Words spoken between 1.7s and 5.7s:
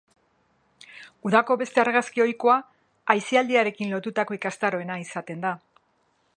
argazki ohikoa, aisialdiarekin lotutako ikastaroena izaten da.